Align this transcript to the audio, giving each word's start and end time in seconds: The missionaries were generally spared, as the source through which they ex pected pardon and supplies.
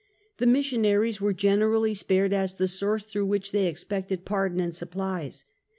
The 0.39 0.47
missionaries 0.47 1.21
were 1.21 1.31
generally 1.31 1.93
spared, 1.93 2.33
as 2.33 2.55
the 2.55 2.67
source 2.67 3.05
through 3.05 3.27
which 3.27 3.51
they 3.51 3.67
ex 3.67 3.83
pected 3.83 4.25
pardon 4.25 4.59
and 4.59 4.73
supplies. 4.73 5.45